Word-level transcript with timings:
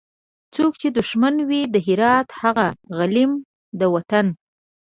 څوک 0.55 0.71
چي 0.81 0.87
دښمن 0.97 1.35
وي 1.49 1.61
د 1.73 1.75
هرات 1.87 2.27
هغه 2.41 2.67
غلیم 2.97 3.31
د 3.79 3.81
وطن 3.93 4.25